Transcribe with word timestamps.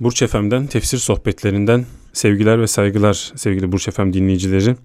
Burç 0.00 0.22
Efem'den, 0.22 0.66
tefsir 0.66 0.98
sohbetlerinden 0.98 1.86
sevgiler 2.12 2.60
ve 2.60 2.66
saygılar 2.66 3.32
sevgili 3.36 3.72
Burç 3.72 3.88
Efem 3.88 4.12
dinleyicileri. 4.12 4.76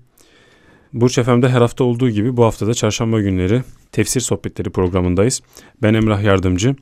Burç 0.93 1.17
Efem'de 1.17 1.49
her 1.49 1.61
hafta 1.61 1.83
olduğu 1.83 2.09
gibi 2.09 2.37
bu 2.37 2.43
haftada 2.43 2.73
çarşamba 2.73 3.21
günleri 3.21 3.63
tefsir 3.91 4.21
sohbetleri 4.21 4.69
programındayız. 4.69 5.41
Ben 5.81 5.93
Emrah 5.93 6.23
Yardımcı. 6.23 6.75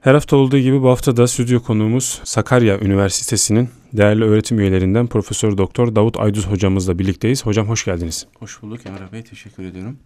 Her 0.00 0.14
hafta 0.14 0.36
olduğu 0.36 0.58
gibi 0.58 0.82
bu 0.82 0.88
hafta 0.88 1.16
da 1.16 1.26
stüdyo 1.26 1.62
konuğumuz 1.62 2.20
Sakarya 2.24 2.80
Üniversitesi'nin 2.80 3.68
değerli 3.92 4.24
öğretim 4.24 4.58
üyelerinden 4.60 5.06
Profesör 5.06 5.58
Doktor 5.58 5.94
Davut 5.94 6.18
Ayduz 6.18 6.46
hocamızla 6.46 6.98
birlikteyiz. 6.98 7.46
Hocam 7.46 7.68
hoş 7.68 7.84
geldiniz. 7.84 8.26
Hoş 8.38 8.62
bulduk 8.62 8.86
Emrah 8.86 9.12
Bey. 9.12 9.22
Teşekkür 9.22 9.64
ediyorum. 9.64 9.96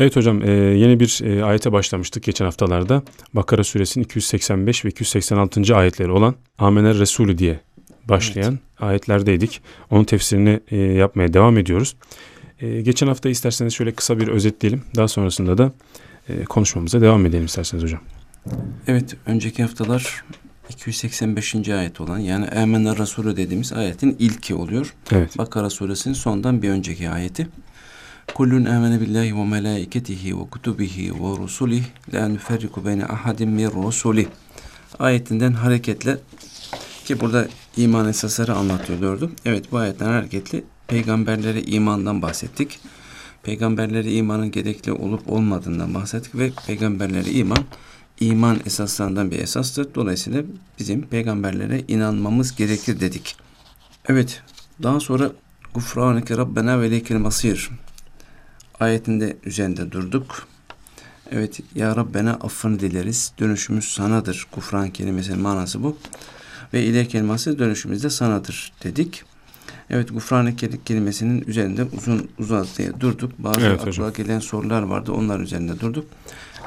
Evet 0.00 0.16
hocam 0.16 0.42
e, 0.42 0.50
yeni 0.50 1.00
bir 1.00 1.20
e, 1.24 1.44
ayete 1.44 1.72
başlamıştık 1.72 2.22
geçen 2.22 2.44
haftalarda. 2.44 3.02
Bakara 3.34 3.64
suresinin 3.64 4.04
285 4.04 4.84
ve 4.84 4.88
286. 4.88 5.76
ayetleri 5.76 6.10
olan 6.10 6.34
Amener 6.58 6.98
Resulü 6.98 7.38
diye 7.38 7.60
başlayan 8.08 8.52
evet. 8.52 8.82
ayetlerdeydik. 8.82 9.60
Onun 9.90 10.04
tefsirini 10.04 10.60
e, 10.70 10.76
yapmaya 10.76 11.32
devam 11.32 11.58
ediyoruz. 11.58 11.96
E, 12.60 12.80
geçen 12.80 13.06
hafta 13.06 13.28
isterseniz 13.28 13.74
şöyle 13.74 13.92
kısa 13.92 14.20
bir 14.20 14.28
özetleyelim. 14.28 14.82
Daha 14.96 15.08
sonrasında 15.08 15.58
da 15.58 15.72
e, 16.28 16.44
konuşmamıza 16.44 17.00
devam 17.00 17.26
edelim 17.26 17.44
isterseniz 17.44 17.84
hocam. 17.84 18.00
Evet 18.86 19.16
önceki 19.26 19.62
haftalar 19.62 20.24
285. 20.70 21.68
ayet 21.68 22.00
olan 22.00 22.18
yani 22.18 22.48
Amener 22.48 22.98
Resulü 22.98 23.36
dediğimiz 23.36 23.72
ayetin 23.72 24.16
ilki 24.18 24.54
oluyor. 24.54 24.94
Evet. 25.12 25.38
Bakara 25.38 25.70
suresinin 25.70 26.14
sondan 26.14 26.62
bir 26.62 26.70
önceki 26.70 27.10
ayeti. 27.10 27.48
Kullun 28.34 28.64
amene 28.64 29.00
billahi 29.00 29.36
ve 29.36 29.44
melaiketihi 29.44 30.38
ve 30.38 30.44
kutubihi 30.50 31.14
ve 31.14 31.36
rusulih 31.38 31.84
la 32.14 32.28
nuferriku 32.28 32.84
beyne 32.84 33.04
ahadin 33.04 33.48
min 33.48 33.70
rusulih 33.70 34.26
ayetinden 34.98 35.52
hareketle 35.52 36.18
ki 37.04 37.20
burada 37.20 37.48
iman 37.76 38.08
esasları 38.08 38.54
anlatıyordu. 38.54 39.30
Evet 39.44 39.72
bu 39.72 39.78
ayetten 39.78 40.06
hareketli 40.06 40.64
peygamberlere 40.86 41.62
imandan 41.62 42.22
bahsettik. 42.22 42.80
Peygamberlere 43.42 44.12
imanın 44.12 44.50
gerekli 44.50 44.92
olup 44.92 45.32
olmadığından 45.32 45.94
bahsettik 45.94 46.34
ve 46.34 46.52
peygamberlere 46.66 47.30
iman 47.30 47.64
iman 48.20 48.60
esaslarından 48.66 49.30
bir 49.30 49.38
esastır. 49.38 49.94
Dolayısıyla 49.94 50.42
bizim 50.78 51.02
peygamberlere 51.02 51.84
inanmamız 51.88 52.56
gerekir 52.56 53.00
dedik. 53.00 53.36
Evet 54.08 54.42
daha 54.82 55.00
sonra 55.00 55.32
Gufraneke 55.74 56.36
Rabbena 56.36 56.80
ve 56.80 56.90
Leykel 56.90 57.16
Masir 57.16 57.70
ayetinde 58.80 59.36
üzerinde 59.44 59.92
durduk. 59.92 60.46
Evet 61.30 61.60
Ya 61.74 61.96
Rabbena 61.96 62.32
affını 62.32 62.80
dileriz. 62.80 63.32
Dönüşümüz 63.38 63.84
sanadır. 63.84 64.46
Kufran 64.50 64.90
kelimesinin 64.90 65.40
manası 65.40 65.82
bu. 65.82 65.98
Ve 66.72 66.82
ile 66.82 67.08
kelimesi 67.08 67.58
dönüşümüz 67.58 68.04
de 68.04 68.10
sanadır 68.10 68.72
dedik. 68.84 69.24
Evet 69.90 70.12
gufran 70.12 70.56
kelimesinin 70.84 71.44
üzerinde 71.46 71.84
uzun 71.84 72.30
uzadıya 72.38 73.00
durduk. 73.00 73.32
Bazı 73.38 73.60
evet, 73.60 73.80
akla 73.80 73.86
hocam. 73.86 74.12
gelen 74.12 74.38
sorular 74.38 74.82
vardı. 74.82 75.12
Onlar 75.12 75.40
üzerinde 75.40 75.80
durduk. 75.80 76.06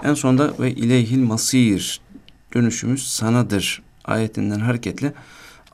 En 0.03 0.13
sonunda 0.13 0.53
ve 0.59 0.71
ileyhil 0.71 1.19
masir 1.19 2.01
dönüşümüz 2.53 3.07
sanadır 3.07 3.81
ayetinden 4.05 4.59
hareketle 4.59 5.13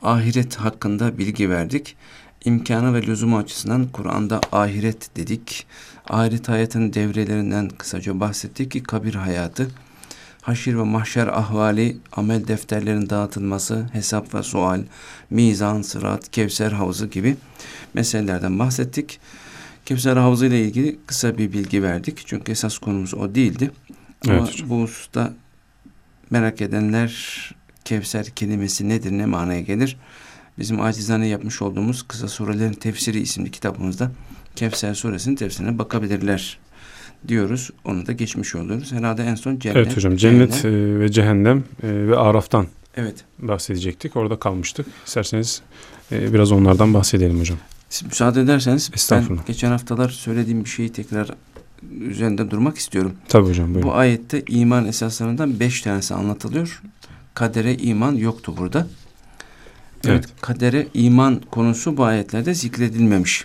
ahiret 0.02 0.56
hakkında 0.56 1.18
bilgi 1.18 1.50
verdik. 1.50 1.96
İmkanı 2.44 2.94
ve 2.94 3.02
lüzumu 3.02 3.38
açısından 3.38 3.86
Kur'an'da 3.86 4.40
ahiret 4.52 5.16
dedik. 5.16 5.66
Ahiret 6.08 6.48
hayatın 6.48 6.92
devrelerinden 6.92 7.68
kısaca 7.68 8.20
bahsettik 8.20 8.70
ki 8.70 8.82
kabir 8.82 9.14
hayatı, 9.14 9.70
haşir 10.42 10.74
ve 10.78 10.82
mahşer 10.82 11.26
ahvali, 11.26 11.96
amel 12.12 12.48
defterlerinin 12.48 13.10
dağıtılması, 13.10 13.86
hesap 13.92 14.34
ve 14.34 14.42
sual, 14.42 14.80
mizan, 15.30 15.82
sırat, 15.82 16.30
kevser 16.30 16.72
havuzu 16.72 17.10
gibi 17.10 17.36
meselelerden 17.94 18.58
bahsettik. 18.58 19.20
Kevser 19.86 20.16
havuzu 20.16 20.44
ile 20.44 20.64
ilgili 20.64 20.98
kısa 21.06 21.38
bir 21.38 21.52
bilgi 21.52 21.82
verdik. 21.82 22.22
Çünkü 22.26 22.52
esas 22.52 22.78
konumuz 22.78 23.14
o 23.14 23.34
değildi. 23.34 23.70
Evet, 24.26 24.40
Ama 24.40 24.48
hocam. 24.48 24.70
bu 24.70 24.82
hususta 24.82 25.32
merak 26.30 26.60
edenler 26.60 27.54
Kevser 27.84 28.26
kelimesi 28.26 28.88
nedir, 28.88 29.12
ne 29.12 29.26
manaya 29.26 29.60
gelir? 29.60 29.96
Bizim 30.58 30.80
acizane 30.80 31.28
yapmış 31.28 31.62
olduğumuz 31.62 32.02
Kısa 32.02 32.28
Surelerin 32.28 32.72
Tefsiri 32.72 33.20
isimli 33.20 33.50
kitabımızda 33.50 34.10
Kevser 34.56 34.94
suresinin 34.94 35.36
tefsirine 35.36 35.78
bakabilirler 35.78 36.58
diyoruz. 37.28 37.70
Onu 37.84 38.06
da 38.06 38.12
geçmiş 38.12 38.54
oluyoruz. 38.54 38.92
Herhalde 38.92 39.22
en 39.22 39.34
son 39.34 39.58
cennet. 39.58 39.76
Evet 39.76 39.96
hocam 39.96 40.16
cennet 40.16 40.62
cehennem. 40.62 40.96
E, 40.96 41.00
ve 41.00 41.12
cehennem 41.12 41.64
e, 41.82 41.88
ve 42.08 42.16
araftan 42.16 42.66
evet. 42.96 43.24
bahsedecektik. 43.38 44.16
Orada 44.16 44.38
kalmıştık. 44.38 44.86
İsterseniz 45.06 45.62
e, 46.12 46.32
biraz 46.32 46.52
onlardan 46.52 46.94
bahsedelim 46.94 47.40
hocam. 47.40 47.58
Siz 47.88 48.08
müsaade 48.08 48.40
ederseniz 48.40 48.90
ben 49.10 49.24
geçen 49.46 49.70
haftalar 49.70 50.08
söylediğim 50.08 50.64
bir 50.64 50.70
şeyi 50.70 50.92
tekrar 50.92 51.30
üzerinde 52.00 52.50
durmak 52.50 52.78
istiyorum. 52.78 53.12
Tabii 53.28 53.48
hocam 53.48 53.74
buyurun. 53.74 53.90
Bu 53.90 53.94
ayette 53.94 54.42
iman 54.48 54.86
esaslarından 54.86 55.60
beş 55.60 55.82
tanesi 55.82 56.14
anlatılıyor. 56.14 56.82
Kadere 57.34 57.74
iman 57.74 58.12
yoktu 58.12 58.54
burada. 58.58 58.86
Evet, 60.04 60.24
evet. 60.28 60.40
kadere 60.40 60.86
iman 60.94 61.42
konusu 61.50 61.96
bu 61.96 62.04
ayetlerde 62.04 62.54
zikredilmemiş. 62.54 63.44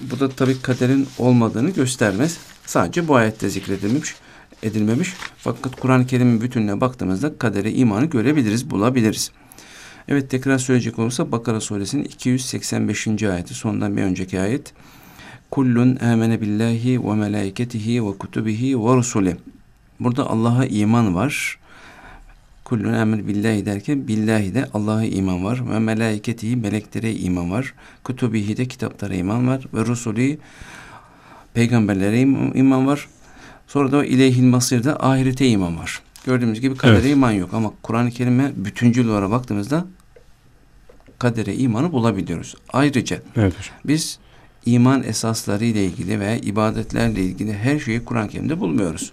Bu 0.00 0.20
da 0.20 0.28
tabi 0.28 0.62
kaderin 0.62 1.08
olmadığını 1.18 1.70
göstermez. 1.70 2.38
Sadece 2.66 3.08
bu 3.08 3.16
ayette 3.16 3.48
zikredilmemiş, 3.48 4.14
edilmemiş. 4.62 5.14
Fakat 5.38 5.80
Kur'an-ı 5.80 6.06
Kerim'in 6.06 6.40
bütününe 6.40 6.80
baktığımızda 6.80 7.38
kadere 7.38 7.72
imanı 7.72 8.06
görebiliriz, 8.06 8.70
bulabiliriz. 8.70 9.30
Evet 10.08 10.30
tekrar 10.30 10.58
söyleyecek 10.58 10.98
olursa 10.98 11.32
Bakara 11.32 11.60
suresinin 11.60 12.04
285. 12.04 13.22
ayeti 13.22 13.54
sondan 13.54 13.96
bir 13.96 14.02
önceki 14.02 14.40
ayet. 14.40 14.72
Kullun 15.50 15.96
amene 15.96 16.40
billahi 16.40 17.04
ve 17.04 17.14
melaiketihi 17.14 18.06
ve 18.06 18.18
kutubihi 18.18 18.78
ve 18.78 18.96
rusuli. 18.96 19.36
Burada 20.00 20.30
Allah'a 20.30 20.66
iman 20.66 21.14
var. 21.14 21.59
Kullun 22.70 22.92
emir 22.92 23.28
billahi 23.28 23.66
derken 23.66 24.08
billahi 24.08 24.54
de 24.54 24.68
Allah'a 24.74 25.04
iman 25.04 25.44
var 25.44 25.70
ve 25.70 25.78
melaiketihi 25.78 26.56
meleklere 26.56 27.14
iman 27.14 27.50
var. 27.50 27.74
Kutubihi 28.04 28.56
de 28.56 28.66
kitaplara 28.66 29.14
iman 29.14 29.48
var 29.48 29.66
ve 29.74 29.86
rusulü 29.86 30.38
peygamberlere 31.54 32.20
iman 32.54 32.86
var. 32.86 33.08
Sonra 33.66 33.92
da 33.92 34.04
ileyhil 34.04 34.44
masirde 34.44 34.94
ahirete 34.94 35.48
iman 35.48 35.78
var. 35.78 36.02
Gördüğümüz 36.26 36.60
gibi 36.60 36.76
kadere 36.76 36.98
evet. 36.98 37.10
iman 37.10 37.30
yok 37.30 37.54
ama 37.54 37.72
Kur'an-ı 37.82 38.10
Kerim'e 38.10 38.52
bütüncül 38.56 39.08
olarak 39.08 39.30
baktığımızda 39.30 39.86
kadere 41.18 41.56
imanı 41.56 41.92
bulabiliyoruz. 41.92 42.54
Ayrıca 42.72 43.22
evet. 43.36 43.54
biz 43.84 44.18
iman 44.66 45.02
esasları 45.02 45.64
ile 45.64 45.84
ilgili 45.84 46.20
veya 46.20 46.36
ibadetlerle 46.36 47.22
ilgili 47.22 47.52
her 47.52 47.78
şeyi 47.78 48.04
Kur'an-ı 48.04 48.28
Kerim'de 48.28 48.60
bulmuyoruz. 48.60 49.12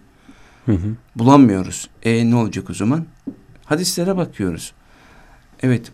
Hı 0.66 0.72
hı. 0.72 0.96
Bulamıyoruz. 1.16 1.90
E 2.04 2.32
ne 2.32 2.36
olacak 2.36 2.70
o 2.70 2.74
zaman? 2.74 3.06
Hadislere 3.68 4.18
bakıyoruz. 4.18 4.74
Evet, 5.64 5.92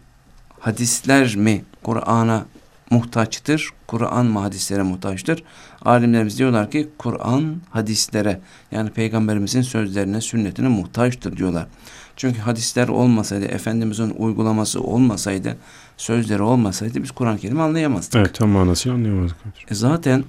hadisler 0.60 1.36
mi 1.36 1.64
Kur'an'a 1.84 2.46
muhtaçtır? 2.90 3.70
Kur'an 3.88 4.26
mı 4.26 4.40
hadislere 4.40 4.82
muhtaçtır? 4.82 5.44
Alimlerimiz 5.82 6.40
diyorlar 6.40 6.72
ki 6.72 6.90
Kur'an 6.98 7.56
hadislere 7.70 8.40
yani 8.72 8.90
peygamberimizin 8.90 9.62
sözlerine, 9.62 10.22
sünnetine 10.22 10.68
muhtaçtır 10.68 11.38
diyorlar. 11.38 11.68
Çünkü 12.16 12.40
hadisler 12.40 12.88
olmasaydı, 12.88 13.46
Efendimizin 13.46 14.10
uygulaması 14.18 14.82
olmasaydı, 14.82 15.58
sözleri 15.98 16.42
olmasaydı 16.42 17.04
biz 17.04 17.12
Kur'an-ı 17.12 17.38
Kerim'i 17.38 17.62
anlayamazdık. 17.62 18.16
Evet 18.16 18.34
tam 18.36 18.50
manasıyla 18.50 18.98
anlayamazdık. 18.98 19.38
E 19.70 19.76
zaten 19.76 20.24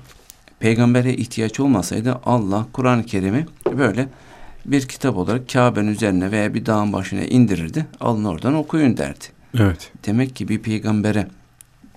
peygambere 0.59 1.15
ihtiyaç 1.15 1.61
olmasaydı 1.61 2.21
Allah 2.25 2.67
Kur'an-ı 2.73 3.07
Kerim'i 3.07 3.47
böyle 3.79 4.09
bir 4.67 4.89
kitap 4.89 5.17
olarak 5.17 5.49
Kabe'nin 5.49 5.89
üzerine 5.89 6.31
veya 6.31 6.55
bir 6.55 6.67
dağın 6.67 6.93
başına 6.93 7.21
indirirdi. 7.21 7.87
Alın 8.01 8.25
oradan 8.25 8.55
okuyun 8.55 8.97
derdi. 8.97 9.25
Evet. 9.59 9.93
Demek 10.07 10.37
ki 10.37 10.49
bir 10.49 10.59
peygambere 10.59 11.29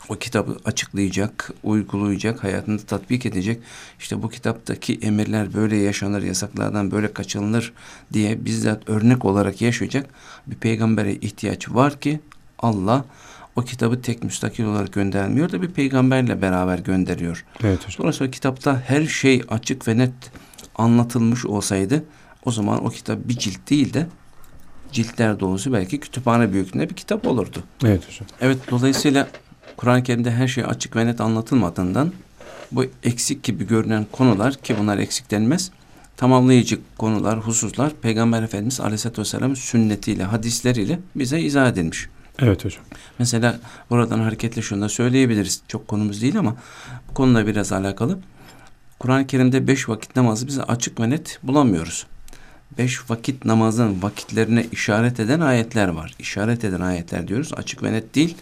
o 0.09 0.15
kitabı 0.15 0.57
açıklayacak, 0.65 1.51
uygulayacak, 1.63 2.43
hayatında 2.43 2.81
tatbik 2.81 3.25
edecek. 3.25 3.59
İşte 3.99 4.23
bu 4.23 4.29
kitaptaki 4.29 4.95
emirler 5.01 5.53
böyle 5.53 5.77
yaşanır, 5.77 6.23
yasaklardan 6.23 6.91
böyle 6.91 7.13
kaçınılır 7.13 7.73
diye 8.13 8.45
bizzat 8.45 8.89
örnek 8.89 9.25
olarak 9.25 9.61
yaşayacak 9.61 10.09
bir 10.47 10.55
peygambere 10.55 11.13
ihtiyaç 11.13 11.69
var 11.69 11.99
ki 11.99 12.19
Allah 12.59 13.05
o 13.55 13.61
kitabı 13.61 14.01
tek 14.01 14.23
müstakil 14.23 14.63
olarak 14.63 14.93
göndermiyor 14.93 15.51
da 15.51 15.61
bir 15.61 15.71
peygamberle 15.71 16.41
beraber 16.41 16.79
gönderiyor. 16.79 17.45
Evet 17.63 17.85
hocam. 17.85 17.97
Dolayısıyla 17.97 18.31
kitapta 18.31 18.81
her 18.85 19.05
şey 19.05 19.41
açık 19.49 19.87
ve 19.87 19.97
net 19.97 20.13
anlatılmış 20.75 21.45
olsaydı 21.45 22.03
o 22.47 22.51
zaman 22.51 22.85
o 22.85 22.89
kitap 22.89 23.19
bir 23.25 23.37
cilt 23.37 23.69
değil 23.69 23.93
de 23.93 24.07
ciltler 24.91 25.39
dolusu 25.39 25.73
belki 25.73 25.99
kütüphane 25.99 26.53
büyüklüğünde 26.53 26.89
bir 26.89 26.95
kitap 26.95 27.27
olurdu. 27.27 27.63
Evet 27.85 28.07
hocam. 28.09 28.27
Evet 28.41 28.57
dolayısıyla 28.71 29.27
Kur'an-ı 29.77 30.03
Kerim'de 30.03 30.31
her 30.31 30.47
şey 30.47 30.63
açık 30.63 30.95
ve 30.95 31.05
net 31.05 31.21
anlatılmadığından 31.21 32.11
bu 32.71 32.85
eksik 33.03 33.43
gibi 33.43 33.67
görünen 33.67 34.05
konular 34.11 34.53
ki 34.55 34.75
bunlar 34.79 34.97
eksik 34.97 35.31
denmez 35.31 35.71
tamamlayıcı 36.17 36.79
konular, 36.97 37.39
hususlar 37.39 37.93
Peygamber 38.01 38.43
Efendimiz 38.43 38.79
Aleyhisselatü 38.79 39.21
Vesselam'ın 39.21 39.55
sünnetiyle, 39.55 40.23
hadisleriyle 40.23 40.99
bize 41.15 41.39
izah 41.39 41.69
edilmiş. 41.69 42.07
Evet 42.39 42.65
hocam. 42.65 42.83
Mesela 43.19 43.59
buradan 43.89 44.19
hareketle 44.19 44.61
şunu 44.61 44.81
da 44.81 44.89
söyleyebiliriz. 44.89 45.61
Çok 45.67 45.87
konumuz 45.87 46.21
değil 46.21 46.39
ama 46.39 46.55
bu 47.09 47.13
konuyla 47.13 47.47
biraz 47.47 47.71
alakalı. 47.71 48.19
Kur'an-ı 48.99 49.27
Kerim'de 49.27 49.67
beş 49.67 49.89
vakit 49.89 50.15
namazı 50.15 50.47
bize 50.47 50.63
açık 50.63 50.99
ve 50.99 51.09
net 51.09 51.39
bulamıyoruz. 51.43 52.07
Beş 52.77 53.09
vakit 53.09 53.45
namazın 53.45 54.01
vakitlerine 54.01 54.65
işaret 54.71 55.19
eden 55.19 55.39
ayetler 55.39 55.87
var. 55.87 56.15
İşaret 56.19 56.63
eden 56.63 56.81
ayetler 56.81 57.27
diyoruz. 57.27 57.53
Açık 57.53 57.83
ve 57.83 57.91
net 57.91 58.15
değil. 58.15 58.37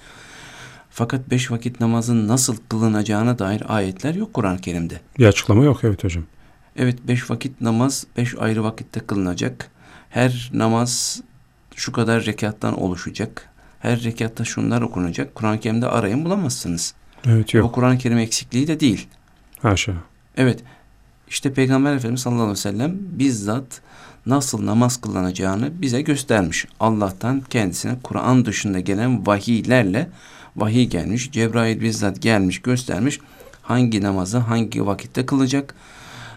Fakat 0.89 1.29
beş 1.29 1.51
vakit 1.51 1.79
namazın 1.79 2.27
nasıl 2.27 2.57
kılınacağına 2.69 3.39
dair 3.39 3.63
ayetler 3.67 4.15
yok 4.15 4.33
Kur'an-ı 4.33 4.61
Kerim'de. 4.61 5.01
Bir 5.19 5.25
açıklama 5.25 5.63
yok 5.63 5.79
evet 5.83 6.03
hocam. 6.03 6.23
Evet 6.75 7.07
beş 7.07 7.29
vakit 7.29 7.61
namaz 7.61 8.05
beş 8.17 8.35
ayrı 8.37 8.63
vakitte 8.63 8.99
kılınacak. 8.99 9.71
Her 10.09 10.51
namaz 10.53 11.21
şu 11.75 11.91
kadar 11.91 12.25
rekattan 12.25 12.81
oluşacak. 12.81 13.49
Her 13.79 14.03
rekatta 14.03 14.43
şunlar 14.45 14.81
okunacak. 14.81 15.35
Kur'an-ı 15.35 15.59
Kerim'de 15.59 15.87
arayın 15.87 16.25
bulamazsınız. 16.25 16.93
Evet 17.27 17.53
yok. 17.53 17.63
Bu 17.63 17.71
Kur'an-ı 17.71 17.97
Kerim 17.97 18.17
eksikliği 18.17 18.67
de 18.67 18.79
değil. 18.79 19.07
Haşa. 19.61 19.93
Evet 20.37 20.59
işte 21.27 21.53
Peygamber 21.53 21.95
Efendimiz 21.95 22.21
sallallahu 22.21 22.43
aleyhi 22.43 22.57
ve 22.57 22.61
sellem 22.61 22.97
bizzat 22.99 23.81
nasıl 24.25 24.65
namaz 24.65 25.01
kılınacağını 25.01 25.81
bize 25.81 26.01
göstermiş. 26.01 26.65
Allah'tan 26.79 27.41
kendisine 27.41 27.95
Kur'an 28.03 28.45
dışında 28.45 28.79
gelen 28.79 29.27
vahiylerle 29.27 30.09
vahiy 30.55 30.85
gelmiş. 30.85 31.31
Cebrail 31.31 31.81
bizzat 31.81 32.21
gelmiş 32.21 32.61
göstermiş. 32.61 33.19
Hangi 33.61 34.03
namazı 34.03 34.37
hangi 34.37 34.85
vakitte 34.85 35.25
kılacak? 35.25 35.75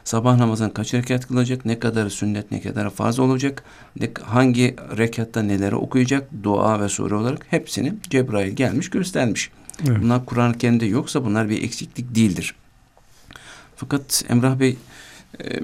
Sabah 0.05 0.37
namazını 0.37 0.75
kaç 0.75 0.95
rekat 0.95 1.27
kılacak? 1.29 1.65
Ne 1.65 1.79
kadar 1.79 2.09
sünnet 2.09 2.51
ne 2.51 2.61
kadar 2.61 2.91
farz 2.91 3.19
olacak? 3.19 3.65
Ne, 4.01 4.11
hangi 4.23 4.77
rekatta 4.97 5.43
neleri 5.43 5.75
okuyacak? 5.77 6.29
Dua 6.43 6.81
ve 6.81 6.89
sure 6.89 7.15
olarak 7.15 7.47
hepsini 7.51 7.95
Cebrail 8.11 8.53
gelmiş 8.53 8.91
göstermiş. 8.91 9.51
Evet. 9.89 9.99
Bunlar 10.03 10.27
Kur'an-ı 10.27 10.59
Kerim'de 10.59 10.87
yoksa 10.87 11.25
bunlar 11.25 11.49
bir 11.49 11.63
eksiklik 11.63 12.15
değildir. 12.15 12.55
Fakat 13.77 14.25
Emrah 14.29 14.61
Bey 14.61 14.77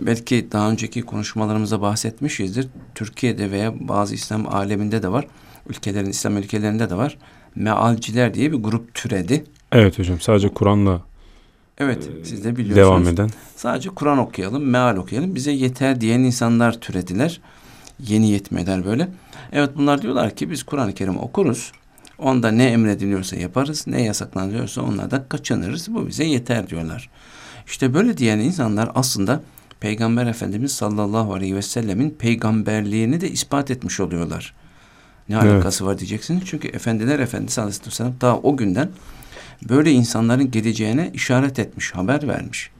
belki 0.00 0.48
daha 0.52 0.70
önceki 0.70 1.02
konuşmalarımızda 1.02 1.80
bahsetmişizdir. 1.80 2.68
Türkiye'de 2.94 3.50
veya 3.50 3.88
bazı 3.88 4.14
İslam 4.14 4.54
aleminde 4.54 5.02
de 5.02 5.08
var. 5.08 5.26
Ülkelerin, 5.68 6.10
İslam 6.10 6.36
ülkelerinde 6.36 6.90
de 6.90 6.96
var. 6.96 7.18
Mealciler 7.54 8.34
diye 8.34 8.52
bir 8.52 8.56
grup 8.56 8.94
türedi. 8.94 9.44
Evet 9.72 9.98
hocam 9.98 10.20
sadece 10.20 10.48
Kur'an'la 10.48 11.02
Evet 11.78 12.10
e, 12.20 12.24
siz 12.24 12.44
de 12.44 12.56
biliyorsunuz. 12.56 12.76
Devam 12.76 13.08
eden. 13.08 13.30
Sadece 13.56 13.88
Kur'an 13.88 14.18
okuyalım, 14.18 14.64
meal 14.64 14.96
okuyalım. 14.96 15.34
Bize 15.34 15.52
yeter 15.52 16.00
diyen 16.00 16.20
insanlar 16.20 16.80
türediler. 16.80 17.40
Yeni 18.00 18.30
yetmeler 18.30 18.84
böyle. 18.84 19.08
Evet 19.52 19.70
bunlar 19.76 20.02
diyorlar 20.02 20.36
ki 20.36 20.50
biz 20.50 20.62
Kur'an-ı 20.62 20.94
Kerim 20.94 21.18
okuruz. 21.18 21.72
Onda 22.18 22.50
ne 22.50 22.64
emrediliyorsa 22.64 23.36
yaparız, 23.36 23.86
ne 23.86 24.02
yasaklanıyorsa 24.02 24.82
onlardan 24.82 25.24
kaçınırız. 25.28 25.94
Bu 25.94 26.06
bize 26.06 26.24
yeter 26.24 26.70
diyorlar. 26.70 27.10
İşte 27.66 27.94
böyle 27.94 28.16
diyen 28.16 28.38
insanlar 28.38 28.90
aslında 28.94 29.42
Peygamber 29.84 30.26
Efendimiz 30.26 30.72
sallallahu 30.72 31.34
aleyhi 31.34 31.56
ve 31.56 31.62
sellemin 31.62 32.10
peygamberliğini 32.10 33.20
de 33.20 33.30
ispat 33.30 33.70
etmiş 33.70 34.00
oluyorlar. 34.00 34.54
Ne 35.28 35.34
evet. 35.34 35.44
alakası 35.44 35.86
var 35.86 35.98
diyeceksiniz. 35.98 36.42
Çünkü 36.46 36.68
Efendiler 36.68 37.18
Efendisi 37.18 37.60
aleyhisselam 37.60 38.14
daha 38.20 38.38
o 38.38 38.56
günden 38.56 38.88
böyle 39.68 39.92
insanların 39.92 40.50
geleceğine 40.50 41.10
işaret 41.14 41.58
etmiş, 41.58 41.94
haber 41.94 42.28
vermiş. 42.28 42.70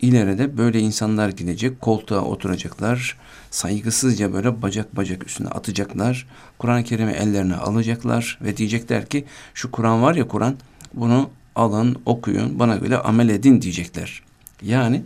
İleride 0.00 0.58
böyle 0.58 0.80
insanlar 0.80 1.28
gidecek, 1.28 1.80
koltuğa 1.80 2.20
oturacaklar, 2.20 3.18
saygısızca 3.50 4.32
böyle 4.32 4.62
bacak 4.62 4.96
bacak 4.96 5.26
üstüne 5.26 5.48
atacaklar, 5.48 6.26
Kur'an-ı 6.58 6.84
Kerim'i 6.84 7.12
ellerine 7.12 7.56
alacaklar 7.56 8.38
ve 8.42 8.56
diyecekler 8.56 9.06
ki 9.06 9.24
şu 9.54 9.70
Kur'an 9.70 10.02
var 10.02 10.14
ya 10.14 10.28
Kur'an, 10.28 10.56
bunu 10.94 11.30
alın, 11.54 11.96
okuyun, 12.06 12.58
bana 12.58 12.76
göre 12.76 12.96
amel 12.96 13.28
edin 13.28 13.62
diyecekler. 13.62 14.22
Yani 14.62 15.02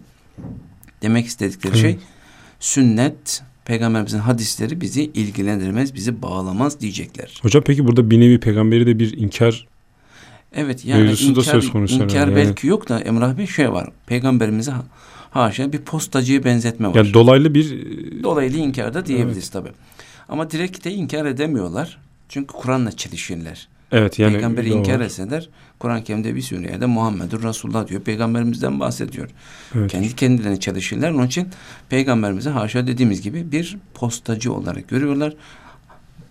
demek 1.06 1.26
istedikleri 1.26 1.78
şey 1.78 1.98
sünnet, 2.60 3.42
peygamberimizin 3.64 4.18
hadisleri 4.18 4.80
bizi 4.80 5.04
ilgilendirmez, 5.04 5.94
bizi 5.94 6.22
bağlamaz 6.22 6.80
diyecekler. 6.80 7.38
Hocam 7.42 7.62
peki 7.66 7.86
burada 7.86 8.10
bir 8.10 8.20
nevi 8.20 8.40
peygamberi 8.40 8.86
de 8.86 8.98
bir 8.98 9.16
inkar 9.18 9.66
Evet 10.54 10.84
yani 10.84 11.12
inkar, 11.12 11.42
söz 11.42 11.70
konusu 11.70 11.94
inkar 11.94 12.26
yani. 12.28 12.36
belki 12.36 12.66
yok 12.66 12.88
da 12.88 13.00
Emrah 13.00 13.38
Bey 13.38 13.46
şey 13.46 13.72
var. 13.72 13.88
Peygamberimize 14.06 14.72
haşa 15.30 15.72
bir 15.72 15.78
postacıyı 15.78 16.44
benzetme 16.44 16.88
var. 16.88 16.94
Yani 16.94 17.14
dolaylı 17.14 17.54
bir 17.54 17.72
dolaylı 18.22 18.56
inkar 18.56 18.94
da 18.94 19.06
diyebiliriz 19.06 19.36
evet. 19.36 19.52
tabi. 19.52 19.68
Ama 20.28 20.50
direkt 20.50 20.84
de 20.84 20.92
inkar 20.92 21.26
edemiyorlar. 21.26 21.98
Çünkü 22.28 22.46
Kur'an'la 22.46 22.92
çelişirler. 22.92 23.68
Evet 23.92 24.18
yani 24.18 24.32
Peygamberi 24.32 24.68
inkar 24.68 25.00
etseler 25.00 25.48
Kur'an-ı 25.78 26.04
Kerim'de 26.04 26.34
bir 26.34 26.42
sürü 26.42 26.64
yerde 26.64 26.86
Muhammedur 26.86 27.42
Resulullah 27.42 27.88
diyor. 27.88 28.00
Peygamberimizden 28.00 28.80
bahsediyor. 28.80 29.28
Evet. 29.74 29.92
Kendi 29.92 30.16
kendilerine 30.16 30.60
çalışırlar. 30.60 31.10
Onun 31.10 31.26
için 31.26 31.48
peygamberimize 31.88 32.50
haşa 32.50 32.86
dediğimiz 32.86 33.22
gibi 33.22 33.52
bir 33.52 33.78
postacı 33.94 34.52
olarak 34.52 34.88
görüyorlar. 34.88 35.34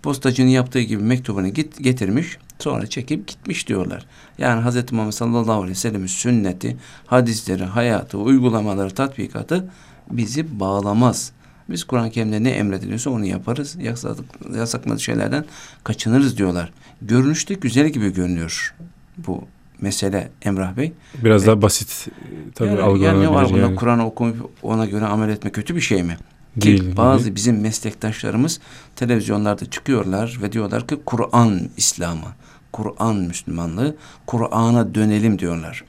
Postacının 0.03 0.49
yaptığı 0.49 0.81
gibi 0.81 1.03
mektubunu 1.03 1.47
git, 1.47 1.83
getirmiş. 1.83 2.37
Sonra 2.59 2.87
çekip 2.87 3.27
gitmiş 3.27 3.67
diyorlar. 3.67 4.05
Yani 4.37 4.69
Hz. 4.69 4.91
Muhammed 4.91 5.13
sallallahu 5.13 5.57
aleyhi 5.57 5.71
ve 5.71 5.75
sellem'in 5.75 6.07
sünneti, 6.07 6.77
hadisleri, 7.05 7.63
hayatı, 7.63 8.17
uygulamaları, 8.17 8.89
tatbikatı 8.89 9.69
bizi 10.11 10.59
bağlamaz. 10.59 11.31
Biz 11.69 11.83
Kur'an-ı 11.83 12.11
Kerim'de 12.11 12.43
ne 12.43 12.49
emrediliyorsa 12.49 13.09
onu 13.09 13.25
yaparız. 13.25 13.77
Yasakladık, 13.79 14.25
yasakladığı 14.55 14.99
şeylerden 14.99 15.45
kaçınırız 15.83 16.37
diyorlar. 16.37 16.73
Görünüşte 17.01 17.53
güzel 17.53 17.89
gibi 17.89 18.13
görünüyor 18.13 18.75
bu 19.17 19.43
mesele 19.81 20.31
Emrah 20.41 20.77
Bey. 20.77 20.93
Biraz 21.23 21.41
evet. 21.41 21.47
daha 21.47 21.61
basit 21.61 22.07
tabii 22.55 22.69
yani, 22.69 22.81
algılanabilir. 22.81 23.23
Yani 23.23 23.31
ne 23.31 23.33
var 23.33 23.49
bunda 23.49 23.59
yani. 23.59 23.75
Kur'an 23.75 23.99
okuyup 23.99 24.49
ona 24.63 24.85
göre 24.85 25.05
amel 25.05 25.29
etme 25.29 25.51
kötü 25.51 25.75
bir 25.75 25.81
şey 25.81 26.03
mi? 26.03 26.17
Değil, 26.55 26.79
ki 26.79 26.97
bazı 26.97 27.23
değil. 27.23 27.35
bizim 27.35 27.61
meslektaşlarımız 27.61 28.59
televizyonlarda 28.95 29.65
çıkıyorlar 29.65 30.39
ve 30.41 30.51
diyorlar 30.51 30.87
ki 30.87 30.97
Kur'an 31.05 31.61
İslamı, 31.77 32.27
Kur'an 32.73 33.15
Müslümanlığı, 33.15 33.95
Kur'an'a 34.27 34.95
dönelim 34.95 35.39
diyorlar. 35.39 35.83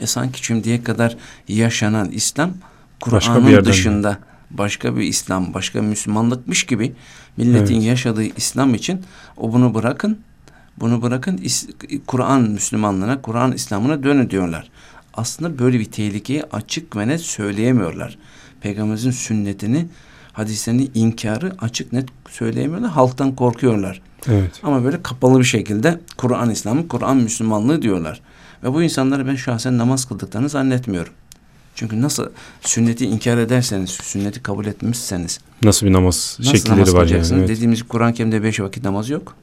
E 0.00 0.06
sanki 0.06 0.46
şimdiye 0.46 0.82
kadar 0.82 1.16
yaşanan 1.48 2.10
İslam 2.10 2.50
Kur'an'ın 3.00 3.64
dışında 3.64 4.10
mi? 4.10 4.18
Başka 4.50 4.96
bir 4.96 5.02
İslam, 5.02 5.54
başka 5.54 5.82
bir 5.82 5.86
Müslümanlıkmış 5.86 6.66
gibi 6.66 6.92
milletin 7.36 7.74
evet. 7.74 7.84
yaşadığı 7.84 8.24
İslam 8.24 8.74
için 8.74 9.00
o 9.36 9.52
bunu 9.52 9.74
bırakın, 9.74 10.18
bunu 10.80 11.02
bırakın 11.02 11.40
Kur'an 12.06 12.42
Müslümanlığına, 12.42 13.22
Kur'an 13.22 13.52
İslam'ına 13.52 14.02
dönün 14.02 14.30
diyorlar. 14.30 14.70
Aslında 15.14 15.58
böyle 15.58 15.80
bir 15.80 15.84
tehlikeyi 15.84 16.44
açık 16.44 16.96
ve 16.96 17.08
net 17.08 17.20
söyleyemiyorlar. 17.20 18.18
Peygamberimizin 18.60 19.10
sünnetini, 19.10 19.86
hadislerini 20.32 20.88
inkarı 20.94 21.54
açık 21.58 21.92
net 21.92 22.08
söyleyemiyorlar. 22.30 22.90
Halktan 22.90 23.34
korkuyorlar. 23.34 24.02
Evet. 24.28 24.60
Ama 24.62 24.84
böyle 24.84 25.02
kapalı 25.02 25.38
bir 25.38 25.44
şekilde 25.44 26.00
Kur'an 26.16 26.50
İslamı, 26.50 26.88
Kur'an 26.88 27.16
Müslümanlığı 27.16 27.82
diyorlar. 27.82 28.20
Ve 28.62 28.74
bu 28.74 28.82
insanları 28.82 29.26
ben 29.26 29.34
şahsen 29.34 29.78
namaz 29.78 30.04
kıldıklarını 30.04 30.48
zannetmiyorum. 30.48 31.12
Çünkü 31.76 32.02
nasıl 32.02 32.26
sünneti 32.60 33.06
inkar 33.06 33.38
ederseniz, 33.38 33.90
sünneti 33.90 34.42
kabul 34.42 34.66
etmişseniz 34.66 35.40
nasıl 35.62 35.86
bir 35.86 35.92
namaz 35.92 36.36
nasıl 36.38 36.52
şekilleri 36.52 36.76
namaz 36.76 36.94
var 36.94 37.06
yani? 37.06 37.26
Evet. 37.32 37.48
Dediğimiz 37.48 37.82
Kur'an-ı 37.82 38.14
Kerim'de 38.14 38.42
beş 38.42 38.60
vakit 38.60 38.84
namaz 38.84 39.10
yok. 39.10 39.34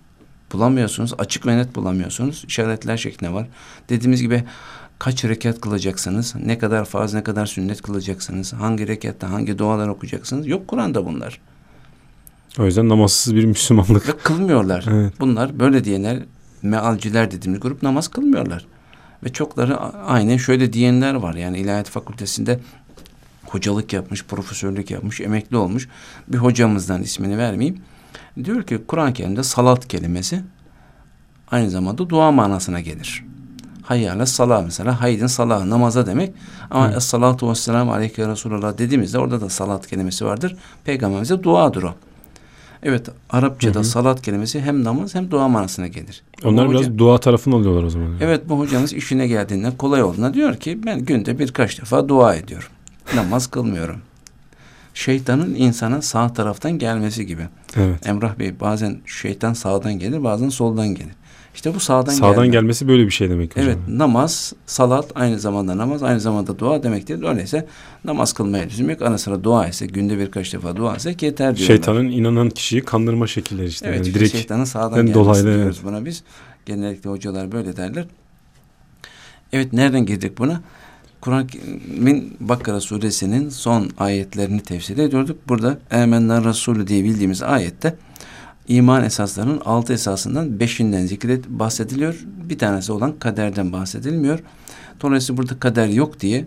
Bulamıyorsunuz. 0.53 1.13
Açık 1.17 1.47
ve 1.47 1.57
net 1.57 1.75
bulamıyorsunuz. 1.75 2.43
İşaretler 2.47 2.97
şeklinde 2.97 3.33
var. 3.33 3.47
Dediğimiz 3.89 4.21
gibi 4.21 4.43
kaç 4.99 5.25
rekat 5.25 5.61
kılacaksınız? 5.61 6.35
Ne 6.45 6.57
kadar 6.57 6.85
farz, 6.85 7.13
ne 7.13 7.23
kadar 7.23 7.45
sünnet 7.45 7.81
kılacaksınız? 7.81 8.53
Hangi 8.53 8.87
rekatta 8.87 9.31
hangi 9.31 9.57
dualar 9.57 9.87
okuyacaksınız? 9.87 10.47
Yok 10.47 10.67
Kur'an'da 10.67 11.05
bunlar. 11.05 11.39
O 12.59 12.65
yüzden 12.65 12.89
namazsız 12.89 13.35
bir 13.35 13.45
Müslümanlık. 13.45 14.07
Ve 14.07 14.17
kılmıyorlar. 14.17 14.85
Evet. 14.91 15.13
Bunlar 15.19 15.59
böyle 15.59 15.83
diyenler 15.83 16.19
mealciler 16.61 17.31
dediğimiz 17.31 17.59
grup 17.61 17.83
namaz 17.83 18.07
kılmıyorlar. 18.07 18.65
Ve 19.25 19.29
çokları 19.29 19.79
aynen 20.07 20.37
şöyle 20.37 20.73
diyenler 20.73 21.13
var. 21.13 21.33
Yani 21.33 21.57
İlahiyat 21.57 21.89
Fakültesinde 21.89 22.59
hocalık 23.45 23.93
yapmış, 23.93 24.25
profesörlük 24.25 24.91
yapmış, 24.91 25.21
emekli 25.21 25.57
olmuş 25.57 25.89
bir 26.27 26.37
hocamızdan 26.37 27.01
ismini 27.01 27.37
vermeyeyim. 27.37 27.81
Diyor 28.43 28.63
ki 28.63 28.81
Kur'an-ı 28.87 29.13
Kerim'de 29.13 29.43
salat 29.43 29.87
kelimesi 29.87 30.41
aynı 31.51 31.69
zamanda 31.69 32.09
dua 32.09 32.31
manasına 32.31 32.79
gelir. 32.79 33.25
Hayyâle 33.83 34.25
salah 34.25 34.63
mesela. 34.65 35.01
Haydin 35.01 35.27
salah 35.27 35.65
namaza 35.65 36.05
demek. 36.05 36.33
Ama 36.71 36.91
evet. 36.91 37.03
salatu 37.03 37.49
vesselamu 37.49 37.93
aleyke 37.93 38.27
Resulullah 38.27 38.77
dediğimizde 38.77 39.19
orada 39.19 39.41
da 39.41 39.49
salat 39.49 39.87
kelimesi 39.87 40.25
vardır. 40.25 40.55
Peygamberimize 40.83 41.43
duadır 41.43 41.83
o. 41.83 41.95
Evet 42.83 43.09
Arapçada 43.29 43.75
hı 43.75 43.79
hı. 43.79 43.83
salat 43.83 44.21
kelimesi 44.21 44.61
hem 44.61 44.83
namaz 44.83 45.15
hem 45.15 45.31
dua 45.31 45.47
manasına 45.47 45.87
gelir. 45.87 46.23
Onlar 46.43 46.69
biraz 46.69 46.81
hoca, 46.81 46.97
dua 46.97 47.17
tarafını 47.17 47.55
alıyorlar 47.55 47.83
o 47.83 47.89
zaman. 47.89 48.05
Yani. 48.05 48.17
Evet 48.21 48.41
bu 48.49 48.59
hocamız 48.59 48.93
işine 48.93 49.27
geldiğinde 49.27 49.77
kolay 49.77 50.03
olduğuna 50.03 50.33
diyor 50.33 50.55
ki 50.55 50.79
ben 50.85 50.99
günde 50.99 51.39
birkaç 51.39 51.81
defa 51.81 52.09
dua 52.09 52.35
ediyorum. 52.35 52.67
namaz 53.15 53.47
kılmıyorum. 53.47 54.01
Şeytanın 54.93 55.55
insana 55.55 56.01
sağ 56.01 56.33
taraftan 56.33 56.71
gelmesi 56.71 57.25
gibi. 57.25 57.47
Evet. 57.77 58.07
Emrah 58.07 58.39
Bey 58.39 58.59
bazen 58.59 58.97
şeytan 59.05 59.53
sağdan 59.53 59.99
gelir 59.99 60.23
bazen 60.23 60.49
soldan 60.49 60.87
gelir. 60.87 61.13
İşte 61.55 61.75
bu 61.75 61.79
sağdan 61.79 62.11
Sağdan 62.11 62.35
gelme. 62.35 62.47
gelmesi 62.47 62.87
böyle 62.87 63.05
bir 63.05 63.11
şey 63.11 63.29
demek 63.29 63.51
hocam. 63.51 63.65
Evet 63.65 63.77
namaz, 63.87 64.53
salat 64.65 65.11
aynı 65.15 65.39
zamanda 65.39 65.77
namaz 65.77 66.03
aynı 66.03 66.19
zamanda 66.19 66.59
dua 66.59 66.83
demektir. 66.83 67.23
Öyleyse 67.23 67.67
namaz 68.05 68.33
kılmaya 68.33 68.63
lüzum 68.63 68.89
yok. 68.89 69.01
Ara 69.01 69.17
sıra 69.17 69.43
dua 69.43 69.67
ise 69.67 69.85
günde 69.85 70.19
birkaç 70.19 70.53
defa 70.53 70.75
dua 70.75 70.95
ise 70.95 71.09
yeter 71.09 71.37
diyorlar. 71.37 71.55
Şeytanın 71.55 72.09
inanan 72.09 72.49
kişiyi 72.49 72.81
kandırma 72.81 73.27
şekilleri 73.27 73.67
işte. 73.67 73.87
Evet 73.87 74.05
yani 74.05 74.13
direkt 74.13 74.31
şeytanın 74.31 74.63
sağdan 74.63 74.97
yani 74.97 75.07
gelmesi 75.07 75.13
dolaylı, 75.13 75.57
diyoruz 75.57 75.79
evet. 75.83 75.91
buna 75.91 76.05
biz. 76.05 76.23
Genellikle 76.65 77.09
hocalar 77.09 77.51
böyle 77.51 77.77
derler. 77.77 78.05
Evet 79.53 79.73
nereden 79.73 80.05
girdik 80.05 80.37
buna? 80.37 80.61
Kur'an-ın 81.23 82.33
Bakara 82.39 82.81
suresinin 82.81 83.49
son 83.49 83.89
ayetlerini 83.97 84.61
tefsir 84.61 84.97
ediyorduk. 84.97 85.47
Burada 85.47 85.77
Emenler 85.91 86.43
Resulü 86.43 86.87
diye 86.87 87.03
bildiğimiz 87.03 87.41
ayette 87.43 87.95
iman 88.67 89.03
esaslarının 89.03 89.61
altı 89.65 89.93
esasından 89.93 90.59
beşinden 90.59 91.05
zikret 91.05 91.49
bahsediliyor. 91.49 92.25
Bir 92.49 92.57
tanesi 92.57 92.91
olan 92.91 93.19
kaderden 93.19 93.73
bahsedilmiyor. 93.73 94.39
Dolayısıyla 95.01 95.37
burada 95.37 95.59
kader 95.59 95.87
yok 95.87 96.19
diye 96.19 96.45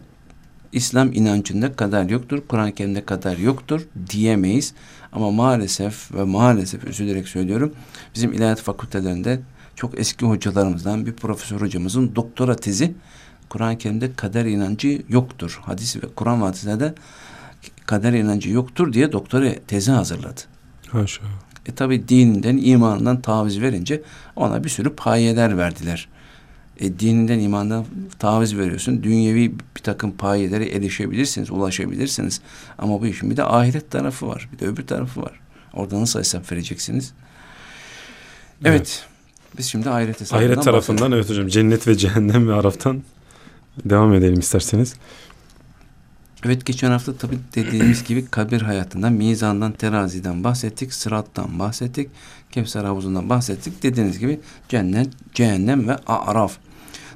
İslam 0.72 1.12
inancında 1.12 1.76
kader 1.76 2.10
yoktur, 2.10 2.42
Kur'an-ı 2.48 2.74
Kerim'de 2.74 3.04
kader 3.04 3.36
yoktur 3.36 3.80
diyemeyiz. 4.10 4.74
Ama 5.12 5.30
maalesef 5.30 6.14
ve 6.14 6.24
maalesef 6.24 6.84
üzülerek 6.84 7.28
söylüyorum 7.28 7.72
bizim 8.14 8.32
ilahiyat 8.32 8.60
fakültelerinde 8.60 9.40
çok 9.76 10.00
eski 10.00 10.26
hocalarımızdan 10.26 11.06
bir 11.06 11.12
profesör 11.12 11.60
hocamızın 11.60 12.16
doktora 12.16 12.56
tezi 12.56 12.94
Kur'an-ı 13.48 13.78
Kerim'de 13.78 14.12
kader 14.12 14.44
inancı 14.44 15.02
yoktur. 15.08 15.60
Hadis 15.62 15.96
ve 15.96 16.06
Kur'an 16.16 16.42
ve 16.42 16.80
de 16.80 16.94
kader 17.86 18.12
inancı 18.12 18.50
yoktur 18.50 18.92
diye 18.92 19.12
doktora 19.12 19.54
tezi 19.66 19.90
hazırladı. 19.90 20.40
Haşa. 20.88 21.22
E 21.66 21.74
tabi 21.74 22.08
dininden, 22.08 22.56
imanından 22.56 23.20
taviz 23.20 23.60
verince 23.60 24.02
ona 24.36 24.64
bir 24.64 24.68
sürü 24.68 24.90
payeler 24.96 25.58
verdiler. 25.58 26.08
E, 26.80 26.98
dininden, 26.98 27.38
imandan 27.38 27.84
taviz 28.18 28.56
veriyorsun. 28.56 29.02
Dünyevi 29.02 29.52
bir 29.76 29.82
takım 29.82 30.12
payelere 30.12 30.66
erişebilirsiniz, 30.66 31.50
ulaşabilirsiniz. 31.50 32.40
Ama 32.78 33.00
bu 33.00 33.06
işin 33.06 33.30
bir 33.30 33.36
de 33.36 33.44
ahiret 33.44 33.90
tarafı 33.90 34.28
var. 34.28 34.48
Bir 34.52 34.58
de 34.58 34.66
öbür 34.66 34.86
tarafı 34.86 35.22
var. 35.22 35.40
Orada 35.74 36.00
nasıl 36.00 36.18
hesap 36.18 36.52
vereceksiniz? 36.52 37.12
Evet. 38.64 38.76
evet. 38.76 39.04
Biz 39.58 39.66
şimdi 39.66 39.90
ahiret 39.90 40.20
hesabından 40.20 40.46
Ahiret 40.46 40.64
tarafından 40.64 40.96
bahsedelim. 40.96 41.18
evet 41.18 41.30
hocam. 41.30 41.48
Cennet 41.48 41.88
ve 41.88 41.96
cehennem 41.96 42.48
ve 42.48 42.54
araftan 42.54 43.02
devam 43.84 44.14
edelim 44.14 44.40
isterseniz. 44.40 44.94
Evet 46.44 46.66
geçen 46.66 46.90
hafta 46.90 47.16
tabii 47.16 47.38
dediğimiz 47.54 48.04
gibi 48.04 48.26
kabir 48.26 48.62
hayatından, 48.62 49.12
mizandan, 49.12 49.72
teraziden 49.72 50.44
bahsettik, 50.44 50.94
sırattan 50.94 51.58
bahsettik, 51.58 52.10
Kevser 52.50 52.84
havuzundan 52.84 53.30
bahsettik. 53.30 53.82
Dediğiniz 53.82 54.18
gibi 54.18 54.40
cennet, 54.68 55.08
cehennem 55.34 55.88
ve 55.88 55.96
araf. 56.06 56.56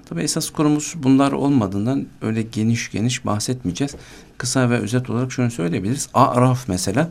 Tabii 0.08 0.22
esas 0.22 0.50
konumuz 0.50 0.94
bunlar 0.96 1.32
olmadığından 1.32 2.06
öyle 2.22 2.42
geniş 2.42 2.90
geniş 2.90 3.26
bahsetmeyeceğiz. 3.26 3.94
Kısa 4.38 4.70
ve 4.70 4.78
özet 4.78 5.10
olarak 5.10 5.32
şunu 5.32 5.50
söyleyebiliriz. 5.50 6.08
Araf 6.14 6.68
mesela 6.68 7.10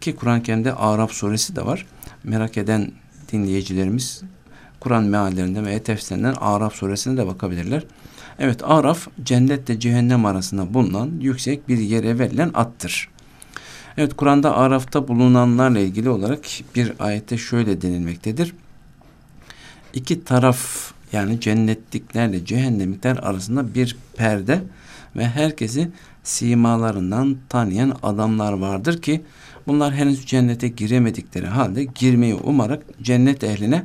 ki 0.00 0.16
Kur'an-ı 0.16 0.42
Kerim'de 0.42 0.74
Araf 0.74 1.12
suresi 1.12 1.56
de 1.56 1.66
var. 1.66 1.86
Merak 2.24 2.56
eden 2.56 2.92
dinleyicilerimiz 3.32 4.22
Kur'an 4.80 5.04
meallerinden 5.04 5.66
ve 5.66 5.82
tefsirlerinden 5.82 6.34
Araf 6.40 6.74
suresine 6.74 7.16
de 7.16 7.26
bakabilirler. 7.26 7.82
Evet 8.38 8.60
Araf 8.64 9.08
cennetle 9.24 9.80
cehennem 9.80 10.26
arasında 10.26 10.74
bulunan 10.74 11.10
yüksek 11.20 11.68
bir 11.68 11.78
yere 11.78 12.18
verilen 12.18 12.50
attır. 12.54 13.08
Evet 13.96 14.16
Kur'an'da 14.16 14.56
Araf'ta 14.56 15.08
bulunanlarla 15.08 15.78
ilgili 15.78 16.08
olarak 16.08 16.40
bir 16.74 16.92
ayette 16.98 17.38
şöyle 17.38 17.82
denilmektedir. 17.82 18.54
İki 19.94 20.24
taraf 20.24 20.92
yani 21.12 21.40
cennetliklerle 21.40 22.44
cehennemlikler 22.44 23.16
arasında 23.16 23.74
bir 23.74 23.96
perde 24.16 24.62
ve 25.16 25.28
herkesi 25.28 25.90
simalarından 26.22 27.36
tanıyan 27.48 27.96
adamlar 28.02 28.52
vardır 28.52 29.02
ki 29.02 29.22
bunlar 29.66 29.94
henüz 29.94 30.26
cennete 30.26 30.68
giremedikleri 30.68 31.46
halde 31.46 31.84
girmeyi 31.84 32.34
umarak 32.34 32.82
cennet 33.02 33.44
ehline 33.44 33.84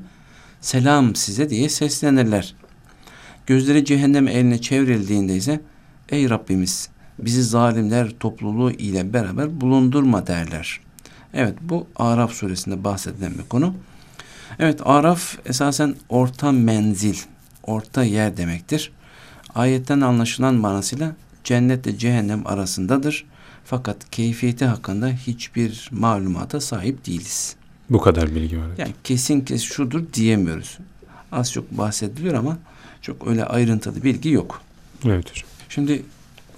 selam 0.62 1.16
size 1.16 1.50
diye 1.50 1.70
seslenirler. 1.70 2.56
Gözleri 3.50 3.86
cehennem 3.86 4.28
eline 4.28 4.62
çevrildiğinde 4.62 5.36
ise 5.36 5.62
ey 6.10 6.30
Rabbimiz 6.30 6.90
bizi 7.20 7.44
zalimler 7.44 8.10
topluluğu 8.20 8.72
ile 8.72 9.14
beraber 9.14 9.62
bulundurma 9.62 10.28
derler. 10.28 10.80
Evet 11.34 11.54
bu 11.62 11.88
Araf 11.96 12.32
suresinde 12.34 12.84
bahsedilen 12.84 13.34
bir 13.38 13.50
konu. 13.50 13.74
Evet 14.60 14.82
Araf 14.86 15.38
esasen 15.46 15.96
orta 16.10 16.52
menzil, 16.52 17.16
orta 17.64 18.04
yer 18.04 18.38
demektir. 18.38 18.92
Ayetten 19.56 20.02
anlaşılan 20.02 20.56
manasıyla 20.56 21.16
cennetle 21.44 21.98
cehennem 21.98 22.48
arasındadır. 22.48 23.26
Fakat 23.66 24.12
keyfiyeti 24.12 24.66
hakkında 24.66 25.08
hiçbir 25.08 25.90
malumata 25.92 26.62
sahip 26.62 27.06
değiliz. 27.06 27.56
Bu 27.90 28.02
kadar 28.02 28.36
bilgi 28.36 28.60
var. 28.60 28.68
Yani 28.78 28.94
kesin 29.04 29.42
kes 29.42 29.62
şudur 29.62 30.04
diyemiyoruz. 30.14 30.78
Az 31.32 31.52
çok 31.52 31.72
bahsediliyor 31.72 32.34
ama 32.34 32.58
çok 33.02 33.28
öyle 33.28 33.46
ayrıntılı 33.46 34.04
bilgi 34.04 34.30
yok. 34.30 34.62
Evet 35.06 35.32
hocam. 35.32 35.50
Şimdi 35.70 36.04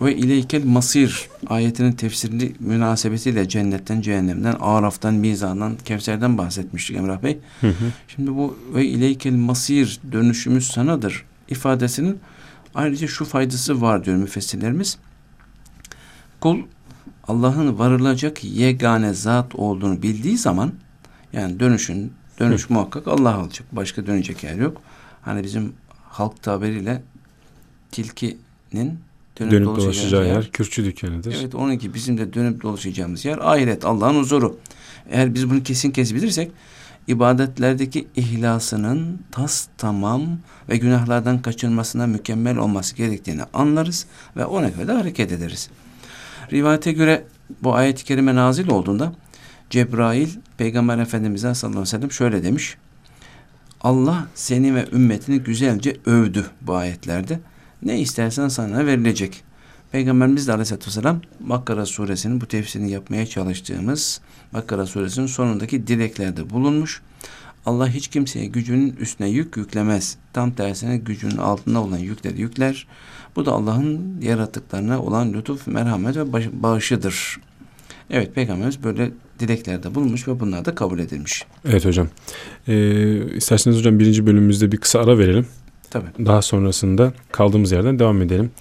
ve 0.02 0.16
ileykel 0.16 0.66
masir 0.66 1.30
ayetinin 1.48 1.92
tefsirli 1.92 2.56
münasebetiyle 2.60 3.50
cennetten, 3.50 4.02
cehennemden, 4.02 4.56
araftan, 4.60 5.14
mizandan, 5.14 5.78
kevserden 5.86 6.38
bahsetmiştik 6.38 6.98
Emrah 6.98 7.24
Bey. 7.24 7.38
Hı 7.62 7.68
hı. 7.68 7.92
Şimdi 8.08 8.36
bu 8.36 8.58
ve 8.76 8.86
ileykel 8.86 9.34
masir 9.34 10.00
dönüşümüz 10.12 10.68
sanadır 10.68 11.26
ifadesinin 11.50 12.20
ayrıca 12.76 13.08
şu 13.08 13.26
faydası 13.26 13.82
var 13.82 14.06
diyor 14.06 14.18
müfessirlerimiz. 14.18 14.98
Kul 16.40 16.58
Allah'ın 17.28 17.80
varılacak 17.80 18.44
yegane 18.44 19.14
zat 19.14 19.56
olduğunu 19.56 20.02
bildiği 20.02 20.38
zaman 20.38 20.74
yani 21.34 21.60
dönüşün 21.60 22.14
dönüş 22.40 22.70
Hı. 22.70 22.74
muhakkak 22.74 23.08
Allah 23.08 23.40
olacak. 23.40 23.68
Başka 23.72 24.08
dönecek 24.08 24.44
yer 24.44 24.56
yok. 24.56 24.82
Hani 25.22 25.44
bizim 25.44 25.74
halk 26.12 26.44
tabiriyle 26.44 27.02
tilkinin 27.92 29.00
dönüp, 29.40 29.52
dönüp 29.52 29.66
dolaşacağı 29.66 30.26
yer, 30.26 30.36
yer 30.36 30.52
kürçü 30.52 30.86
dükkanıdır. 30.86 31.38
Evet 31.40 31.56
onun 31.56 31.80
gibi 31.80 31.94
bizim 31.94 32.18
de 32.18 32.34
dönüp 32.34 32.64
dolaşacağımız 32.64 33.26
yer 33.26 33.38
ahiret 33.38 33.86
Allah'ın 33.86 34.20
huzuru. 34.20 34.58
Eğer 35.10 35.34
biz 35.34 35.50
bunu 35.50 35.64
kesin 35.64 35.92
kes 35.92 36.14
bilirsek 36.14 36.52
ibadetlerdeki 37.08 38.08
ihlasının 38.16 39.22
tas 39.32 39.68
tamam 39.78 40.24
ve 40.70 40.78
günahlardan 40.78 41.42
kaçınmasına 41.42 42.08
mükemmel 42.08 42.58
olması 42.58 42.96
gerektiğini 42.96 43.42
anlarız 43.54 44.06
ve 44.38 44.46
ona 44.46 44.70
göre 44.70 44.88
de 44.88 44.92
hareket 44.92 45.32
ederiz. 45.32 45.70
Rivayete 46.52 46.92
göre 46.92 47.24
bu 47.62 47.76
ayet-i 47.76 48.04
kerime 48.04 48.36
nazil 48.36 48.70
olduğunda 48.70 49.14
Cebrail 49.70 50.30
Peygamber 50.58 50.98
Efendimiz'e 50.98 51.54
sallallahu 51.54 51.80
aleyhi 51.80 51.96
ve 51.96 51.98
sellem 51.98 52.12
şöyle 52.12 52.44
demiş. 52.44 52.78
Allah 53.84 54.28
seni 54.36 54.76
ve 54.76 54.88
ümmetini 54.92 55.40
güzelce 55.40 55.98
övdü 56.06 56.46
bu 56.62 56.76
ayetlerde. 56.76 57.40
Ne 57.84 58.00
istersen 58.00 58.48
sana 58.48 58.86
verilecek. 58.86 59.44
Peygamberimiz 59.92 60.48
de 60.48 60.52
aleyhissalatü 60.52 60.88
vesselam 60.88 61.22
Bakkara 61.40 61.86
suresinin 61.86 62.42
bu 62.42 62.46
tefsirini 62.46 62.92
yapmaya 62.92 63.26
çalıştığımız 63.26 64.22
Bakkara 64.54 64.86
suresinin 64.86 65.28
sonundaki 65.28 65.88
dileklerde 65.88 66.50
bulunmuş. 66.50 67.02
Allah 67.66 67.90
hiç 67.90 68.08
kimseye 68.08 68.46
gücünün 68.46 68.96
üstüne 69.00 69.30
yük 69.30 69.58
yüklemez. 69.58 70.18
Tam 70.34 70.52
tersine 70.52 70.98
gücünün 70.98 71.38
altında 71.38 71.82
olan 71.84 71.98
yükleri 71.98 72.42
yükler. 72.42 72.88
Bu 73.36 73.46
da 73.46 73.52
Allah'ın 73.52 74.22
yaratıklarına 74.22 75.02
olan 75.02 75.34
lütuf, 75.34 75.68
merhamet 75.68 76.18
ve 76.18 76.64
bağışıdır. 76.64 77.40
Evet 78.12 78.36
Peygamberimiz 78.36 78.84
böyle 78.84 79.12
dileklerde 79.40 79.96
bulunmuş 79.96 80.28
ve 80.28 80.40
bunlar 80.40 80.66
da 80.66 80.76
kabul 80.76 81.00
edilmiş. 81.00 81.46
Evet 81.66 81.86
hocam. 81.86 82.08
Ee, 82.68 83.36
isterseniz 83.36 83.78
hocam 83.78 84.00
birinci 84.00 84.28
bölümümüzde 84.28 84.72
bir 84.72 84.78
kısa 84.78 85.00
ara 85.00 85.18
verelim. 85.18 85.46
Tabii. 85.90 86.26
Daha 86.26 86.42
sonrasında 86.42 87.14
kaldığımız 87.32 87.72
yerden 87.72 88.00
devam 88.00 88.22
edelim. 88.22 88.52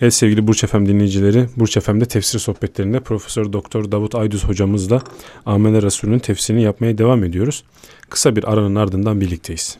Evet 0.00 0.14
sevgili 0.14 0.46
Burç 0.46 0.64
Efem 0.64 0.88
dinleyicileri, 0.88 1.48
Burç 1.56 1.76
Efem'de 1.76 2.04
tefsir 2.04 2.38
sohbetlerinde 2.38 3.00
Profesör 3.00 3.52
Doktor 3.52 3.92
Davut 3.92 4.14
Aydüz 4.14 4.44
hocamızla 4.44 5.02
Amene 5.46 5.82
Resulü'nün 5.82 6.18
tefsirini 6.18 6.62
yapmaya 6.62 6.98
devam 6.98 7.24
ediyoruz. 7.24 7.64
Kısa 8.08 8.36
bir 8.36 8.52
aranın 8.52 8.74
ardından 8.74 9.20
birlikteyiz. 9.20 9.78